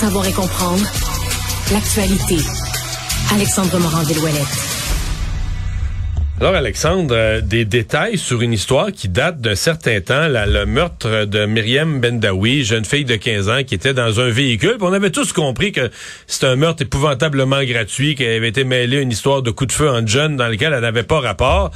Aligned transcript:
Savoir 0.00 0.26
et 0.26 0.32
comprendre 0.32 0.82
l'actualité. 1.70 2.36
Alexandre 3.34 3.78
Morand-Villouellette. 3.78 4.70
Alors 6.40 6.54
Alexandre, 6.54 7.14
euh, 7.14 7.40
des 7.42 7.66
détails 7.66 8.16
sur 8.16 8.40
une 8.40 8.54
histoire 8.54 8.92
qui 8.92 9.10
date 9.10 9.42
d'un 9.42 9.54
certain 9.54 10.00
temps, 10.00 10.26
le 10.26 10.64
meurtre 10.64 11.26
de 11.26 11.44
Myriam 11.44 12.00
Bendawi, 12.00 12.64
jeune 12.64 12.86
fille 12.86 13.04
de 13.04 13.16
15 13.16 13.50
ans 13.50 13.62
qui 13.62 13.74
était 13.74 13.92
dans 13.92 14.20
un 14.20 14.30
véhicule. 14.30 14.78
on 14.80 14.94
avait 14.94 15.10
tous 15.10 15.34
compris 15.34 15.70
que 15.72 15.90
c'était 16.26 16.46
un 16.46 16.56
meurtre 16.56 16.80
épouvantablement 16.80 17.62
gratuit, 17.64 18.14
qu'elle 18.14 18.38
avait 18.38 18.48
été 18.48 18.64
mêlée 18.64 18.96
à 18.96 19.00
une 19.02 19.10
histoire 19.10 19.42
de 19.42 19.50
coup 19.50 19.66
de 19.66 19.72
feu 19.72 19.90
en 19.90 20.06
jeune 20.06 20.38
dans 20.38 20.48
lequel 20.48 20.72
elle 20.72 20.80
n'avait 20.80 21.02
pas 21.02 21.20
rapport. 21.20 21.72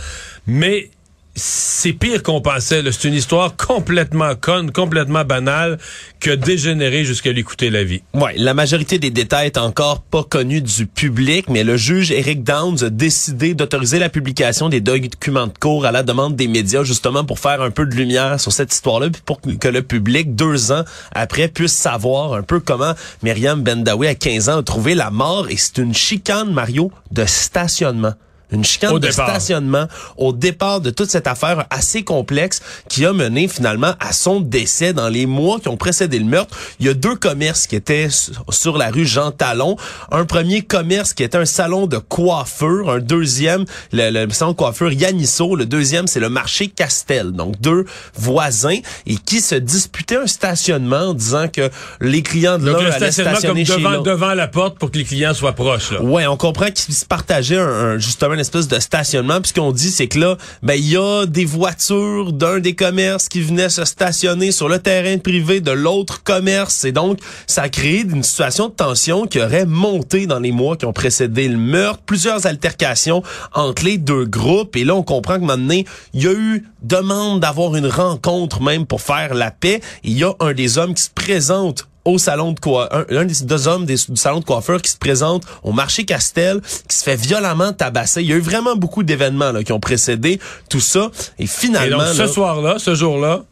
Mais 0.47 0.89
c'est 1.37 1.93
pire 1.93 2.23
qu'on 2.23 2.41
pensait. 2.41 2.83
C'est 2.93 3.09
une 3.09 3.15
histoire 3.15 3.57
complètement 3.57 4.35
conne, 4.35 4.71
complètement 4.71 5.25
banale, 5.25 5.79
que 6.21 6.31
dégénérée 6.31 7.05
jusqu'à 7.05 7.33
lui 7.33 7.43
coûter 7.43 7.71
la 7.71 7.85
vie. 7.85 8.03
Ouais, 8.15 8.35
la 8.37 8.55
majorité 8.55 8.99
des 8.99 9.11
détails 9.11 9.47
est 9.47 9.59
encore 9.59 10.01
pas 10.03 10.23
connus 10.23 10.63
du 10.63 10.87
public, 10.87 11.47
mais 11.49 11.65
le 11.65 11.77
juge 11.77 12.13
Eric 12.13 12.45
Downs 12.45 12.85
a 12.85 12.91
décidé 12.91 13.55
d'autoriser 13.55 13.99
la 13.99 14.09
publication 14.09 14.69
des 14.69 14.81
documents 14.81 15.47
de 15.47 15.59
cours 15.59 15.87
à 15.87 15.93
la 15.93 16.03
demande 16.03 16.37
des 16.37 16.49
médias, 16.49 16.85
justement 16.85 17.25
pour 17.25 17.39
faire 17.39 17.61
un 17.63 17.71
peu 17.71 17.87
de 17.87 17.95
lumière 17.95 18.39
sur 18.39 18.53
cette 18.53 18.73
histoire-là, 18.73 19.09
pour 19.27 19.41
que 19.41 19.69
le 19.69 19.83
public, 19.83 20.35
deux 20.35 20.73
ans 20.73 20.85
après, 21.13 21.49
puisse 21.49 21.73
savoir 21.73 22.35
un 22.35 22.43
peu 22.43 22.61
comment 22.61 22.95
Myriam 23.23 23.63
Bendawi, 23.63 24.07
à 24.07 24.15
15 24.15 24.49
ans, 24.49 24.59
a 24.59 24.63
trouvé 24.63 24.95
la 24.95 25.11
mort. 25.11 25.49
Et 25.51 25.57
c'est 25.57 25.79
une 25.79 25.95
chicane, 25.95 26.53
Mario, 26.53 26.93
de 27.11 27.25
stationnement 27.25 28.15
une 28.51 28.65
chicane 28.65 28.99
de 28.99 29.11
stationnement 29.11 29.87
au 30.17 30.33
départ 30.33 30.81
de 30.81 30.91
toute 30.91 31.11
cette 31.11 31.27
affaire 31.27 31.67
assez 31.71 32.03
complexe 32.03 32.61
qui 32.89 33.05
a 33.05 33.13
mené 33.13 33.49
finalement 33.49 33.95
à 34.01 34.13
son 34.13 34.41
décès 34.41 34.93
dans 34.93 35.09
les 35.09 35.27
mois 35.27 35.59
qui 35.61 35.69
ont 35.69 35.77
précédé 35.77 36.19
le 36.19 36.25
meurtre. 36.25 36.57
Il 36.81 36.87
y 36.87 36.89
a 36.89 36.95
deux 36.95 37.17
commerces 37.17 37.67
qui 37.67 37.77
étaient 37.77 38.09
sur 38.51 38.79
la 38.79 38.91
rue 38.91 39.07
Jean 39.07 39.31
Talon. 39.31 39.77
Un 40.11 40.25
premier 40.25 40.63
commerce 40.63 41.15
qui 41.15 41.23
était 41.23 41.39
un 41.39 41.45
salon 41.45 41.87
de 41.87 41.99
coiffure, 41.99 42.91
un 42.91 43.01
deuxième 43.01 43.65
le, 43.93 44.29
salon 44.31 44.53
de 44.53 44.57
coiffure 44.57 44.93
Yanisso, 44.93 45.57
le 45.57 45.67
deuxième 45.67 46.07
c'est 46.07 46.21
le 46.21 46.29
marché 46.29 46.69
Castel. 46.69 47.33
Donc 47.33 47.61
deux 47.61 47.85
voisins 48.15 48.79
et 49.07 49.17
qui 49.17 49.41
se 49.41 49.55
disputaient 49.55 50.17
un 50.17 50.27
stationnement 50.27 51.09
en 51.09 51.15
disant 51.15 51.49
que 51.49 51.71
les 52.01 52.23
clients 52.23 52.59
de 52.59 52.71
l'un 52.71 52.91
allaient 52.91 53.11
stationner 53.13 53.65
comme 53.65 53.83
devant, 53.83 54.03
devant 54.03 54.35
la 54.35 54.49
porte 54.49 54.79
pour 54.79 54.91
que 54.91 54.99
les 54.99 55.05
clients 55.05 55.35
soient 55.35 55.53
proches. 55.53 55.93
Là. 55.93 56.03
Ouais, 56.03 56.27
on 56.27 56.37
comprend 56.37 56.71
qu'ils 56.71 56.95
se 56.95 57.05
partageaient 57.05 57.59
un, 57.59 57.99
justement 57.99 58.34
espèce 58.39 58.69
de 58.69 58.79
stationnement. 58.79 59.41
Puis 59.41 59.51
ce 59.51 59.61
qu'on 59.61 59.73
dit, 59.73 59.91
c'est 59.91 60.09
que 60.09 60.19
là, 60.19 60.37
ben 60.63 60.75
il 60.75 60.89
y 60.89 60.97
a 60.97 61.27
des 61.27 61.45
voitures 61.45 62.33
d'un 62.33 62.59
des 62.59 62.75
commerces 62.75 63.29
qui 63.29 63.41
venaient 63.41 63.69
se 63.69 63.85
stationner 63.85 64.53
sur 64.53 64.69
le 64.69 64.79
terrain 64.79 65.19
privé 65.19 65.61
de 65.61 65.71
l'autre 65.71 66.23
commerce. 66.23 66.85
Et 66.85 66.93
donc, 66.93 67.19
ça 67.47 67.63
a 67.63 67.69
créé 67.69 68.03
une 68.03 68.23
situation 68.23 68.69
de 68.69 68.75
tension 68.75 69.27
qui 69.27 69.41
aurait 69.41 69.67
monté 69.67 70.27
dans 70.27 70.41
les 70.41 70.53
mois 70.53 70.77
qui 70.77 70.87
ont 70.87 70.93
précédé 70.93 71.49
le 71.49 71.59
meurtre. 71.59 72.03
Plusieurs 72.05 72.47
altercations 72.47 73.23
entre 73.53 73.85
les 73.85 73.99
deux 73.99 74.25
groupes. 74.25 74.77
Et 74.77 74.85
là, 74.85 74.95
on 74.95 75.03
comprend 75.03 75.39
que 75.39 75.45
maintenant, 75.45 75.83
il 76.13 76.23
y 76.23 76.27
a 76.27 76.33
eu 76.33 76.65
demande 76.83 77.41
d'avoir 77.41 77.77
une 77.77 77.87
rencontre 77.87 78.61
même 78.61 78.87
pour 78.87 79.01
faire 79.01 79.35
la 79.35 79.51
paix. 79.51 79.81
il 80.03 80.19
y 80.19 80.25
a 80.25 80.33
un 80.41 80.53
des 80.53 80.79
hommes 80.79 80.95
qui 80.95 81.03
se 81.03 81.11
présente 81.11 81.89
au 82.05 82.19
salon 82.19 82.53
de 82.53 82.61
coiffure, 82.61 83.05
un, 83.11 83.25
des 83.25 83.35
deux 83.43 83.69
hommes 83.69 83.87
du 83.87 83.97
salon 84.15 84.41
de 84.41 84.45
coiffeur 84.45 84.83
qui 84.83 84.91
se 84.91 84.99
présente 84.99 85.45
au 85.63 85.73
marché 85.73 86.05
Castel, 86.05 86.61
qui 86.89 86.97
se 86.97 87.03
fait 87.03 87.17
violemment 87.17 87.73
tabasser. 87.73 88.23
Il 88.23 88.29
y 88.29 88.33
a 88.33 88.37
eu 88.37 88.41
vraiment 88.41 88.77
beaucoup 88.77 89.03
d'événements 89.03 89.53
là, 89.53 89.65
qui 89.65 89.73
ont 89.73 89.81
précédé 89.81 90.39
tout 90.69 90.81
ça. 90.81 91.11
Et 91.39 91.47
finalement... 91.47 92.05
Et 92.05 92.17
donc, 92.17 92.17
ce 92.17 92.27
soir-là, 92.27 92.77
ce 92.79 92.95
jour-là, 92.95 93.45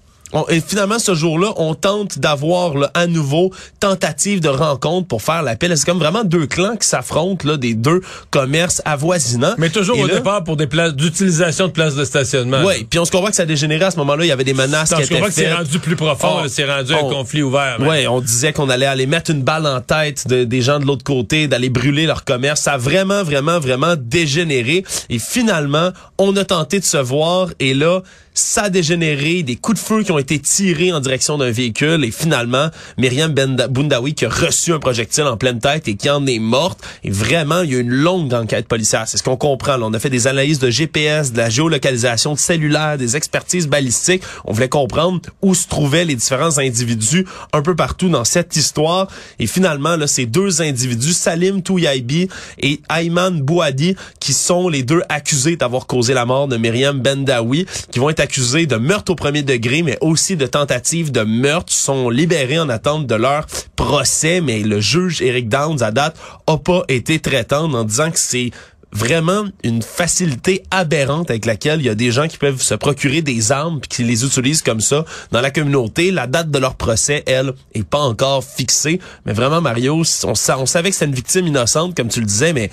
et 0.49 0.61
finalement, 0.61 0.99
ce 0.99 1.15
jour-là, 1.15 1.53
on 1.57 1.75
tente 1.75 2.19
d'avoir 2.19 2.73
à 2.95 3.07
nouveau 3.07 3.53
tentative 3.81 4.41
de 4.41 4.49
rencontre 4.49 5.09
pour 5.09 5.23
faire 5.23 5.43
l'appel. 5.43 5.77
C'est 5.77 5.85
comme 5.85 5.99
vraiment 5.99 6.25
deux 6.25 6.47
clans 6.47 6.77
qui 6.77 6.87
s'affrontent, 6.87 7.47
là, 7.47 7.57
des 7.57 7.75
deux 7.75 8.01
commerces 8.31 8.83
avoisinants. 8.85 9.55
Mais 9.59 9.71
toujours 9.71 9.99
au 9.99 10.09
départ 10.09 10.45
pour 10.45 10.57
des 10.57 10.67
places 10.67 10.95
d'utilisation 10.95 11.67
de 11.67 11.73
places 11.73 11.95
de 11.95 12.05
stationnement. 12.05 12.63
Oui, 12.65 12.87
puis 12.89 12.99
on 12.99 13.05
se 13.05 13.11
comprend 13.11 13.29
que 13.29 13.37
ça 13.37 13.43
a 13.43 13.47
dégénéré 13.47 13.85
à 13.85 13.91
ce 13.91 13.97
moment-là. 13.99 14.25
Il 14.25 14.29
y 14.29 14.33
avait 14.33 14.45
des 14.45 14.55
menaces 14.55 14.95
qui 14.95 15.03
étaient 15.03 15.17
faites. 15.17 15.27
que 15.27 15.33
c'est 15.33 15.53
rendu 15.53 15.79
plus 15.79 15.97
profond. 15.97 16.43
C'est 16.49 16.65
rendu 16.65 16.95
un 16.95 17.01
conflit 17.01 17.43
ouvert. 17.43 17.77
Oui, 17.81 18.07
on 18.07 18.21
disait 18.21 18.53
qu'on 18.53 18.69
allait 18.69 18.87
aller 18.87 19.07
mettre 19.07 19.31
une 19.31 19.43
balle 19.43 19.67
en 19.67 19.81
tête 19.81 20.27
de, 20.29 20.45
des 20.45 20.63
gens 20.63 20.79
de 20.79 20.87
l'autre 20.87 21.05
côté, 21.05 21.49
d'aller 21.49 21.71
brûler 21.71 22.07
leur 22.07 22.25
commerce. 22.25 22.63
Ça 22.63 22.73
a 22.73 22.79
vraiment, 22.79 23.23
vraiment, 23.23 23.59
vraiment 23.59 23.95
dégénéré. 23.97 24.85
Et 25.11 25.19
finalement, 25.19 25.91
on 26.19 26.37
a 26.37 26.45
tenté 26.45 26.81
de 26.81 26.85
se 26.85 26.97
voir. 26.97 27.49
Et 27.61 27.75
là, 27.75 28.03
ça 28.35 28.65
a 28.65 28.71
dégénéré, 28.71 29.43
des 29.43 29.57
coups 29.57 29.81
de 29.81 29.85
feu 29.85 30.03
qui 30.03 30.13
ont 30.13 30.19
été 30.19 30.39
tirés 30.39 30.93
en 30.93 31.01
direction 31.01 31.37
d'un 31.37 31.51
véhicule 31.51 32.05
et 32.05 32.11
finalement, 32.11 32.69
Myriam 32.97 33.33
Bundawi 33.33 34.15
qui 34.15 34.25
a 34.25 34.31
reçu 34.31 34.73
un 34.73 34.79
projectile 34.79 35.25
en 35.25 35.37
pleine 35.37 35.59
tête 35.59 35.87
et 35.89 35.97
qui 35.97 36.09
en 36.09 36.27
est 36.27 36.39
morte. 36.39 36.81
Et 37.05 37.11
vraiment, 37.11 37.61
il 37.61 37.73
y 37.73 37.77
a 37.77 37.81
une 37.81 37.91
longue 37.91 38.33
enquête 38.33 38.67
policière. 38.69 39.07
C'est 39.07 39.19
ce 39.19 39.23
qu'on 39.23 39.37
comprend. 39.37 39.77
Là. 39.77 39.87
On 39.87 39.93
a 39.93 39.99
fait 39.99 40.11
des 40.11 40.27
analyses 40.27 40.59
de 40.59 40.71
GPS, 40.71 41.33
de 41.33 41.39
la 41.39 41.51
géolocalisation 41.51 42.33
de 42.33 42.39
cellulaire, 42.39 42.97
des 42.97 43.17
expertises 43.17 43.69
balistiques. 43.69 44.23
On 44.45 44.53
voulait 44.53 44.69
comprendre 44.69 45.21
où 45.43 45.55
se 45.55 45.69
trouvaient 45.69 46.05
les 46.05 46.15
différents 46.15 46.59
individus 46.59 47.27
un 47.53 47.61
peu 47.61 47.77
partout 47.77 48.09
dans 48.09 48.25
cette 48.25 48.57
histoire. 48.57 49.09
Et 49.39 49.47
finalement, 49.47 49.97
là, 49.97 50.07
ces 50.07 50.25
deux 50.25 50.63
individus, 50.63 51.13
Salim 51.13 51.63
Touyaibi 51.63 52.29
et 52.59 52.81
Ayman 52.89 53.41
Bouadi, 53.43 53.95
qui 54.21 54.33
sont 54.33 54.69
les 54.69 54.83
deux 54.83 55.03
accusés 55.11 55.57
d'avoir 55.57 55.87
causé 55.87 56.15
la 56.15 56.25
mort 56.25 56.49
de 56.49 56.57
Myriam 56.57 56.99
Bendawi, 56.99 57.67
qui 57.91 57.99
vont 57.99 58.09
être 58.09 58.22
accusés 58.23 58.67
de 58.67 58.77
meurtre 58.77 59.13
au 59.13 59.15
premier 59.15 59.43
degré, 59.43 59.83
mais 59.83 59.99
aussi 60.01 60.37
de 60.37 60.47
tentative 60.47 61.13
de 61.13 61.23
meurtre, 61.23 61.73
sont 61.73 62.09
libérés 62.09 62.59
en 62.59 62.69
attente 62.69 63.07
de 63.07 63.15
leur 63.15 63.47
procès. 63.77 64.41
Mais 64.41 64.61
le 64.61 64.81
juge 64.81 65.21
Eric 65.21 65.49
Downs, 65.49 65.83
à 65.83 65.91
date, 65.91 66.17
a 66.47 66.57
pas 66.57 66.85
été 66.89 67.19
traitant 67.19 67.73
en 67.73 67.85
disant 67.85 68.11
que 68.11 68.19
c'est 68.19 68.51
vraiment 68.93 69.47
une 69.65 69.83
facilité 69.83 70.63
aberrante 70.71 71.31
avec 71.31 71.47
laquelle 71.47 71.81
il 71.81 71.87
y 71.87 71.89
a 71.89 71.95
des 71.95 72.11
gens 72.13 72.29
qui 72.29 72.37
peuvent 72.37 72.61
se 72.61 72.75
procurer 72.75 73.23
des 73.23 73.51
armes 73.51 73.81
puis 73.81 73.89
qui 73.89 74.05
les 74.05 74.25
utilisent 74.25 74.63
comme 74.63 74.81
ça 74.81 75.05
dans 75.31 75.41
la 75.41 75.51
communauté. 75.51 76.11
La 76.11 76.27
date 76.27 76.51
de 76.51 76.59
leur 76.59 76.77
procès, 76.77 77.23
elle, 77.27 77.53
est 77.75 77.85
pas 77.85 78.01
encore 78.01 78.45
fixée. 78.45 79.01
Mais 79.27 79.33
vraiment, 79.33 79.61
Mario, 79.61 80.03
on, 80.25 80.31
on 80.31 80.67
savait 80.67 80.91
que 80.91 80.95
c'était 80.95 81.07
une 81.07 81.15
victime 81.15 81.47
innocente, 81.47 81.97
comme 81.97 82.09
tu 82.09 82.21
le 82.21 82.27
disais, 82.27 82.53
mais 82.53 82.71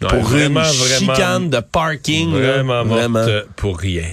pour 0.00 0.34
une 0.34 0.62
chicane 0.98 1.50
de 1.50 1.60
parking, 1.60 2.30
vraiment, 2.30 2.84
vraiment. 2.84 3.26
pour 3.56 3.78
rien. 3.78 4.06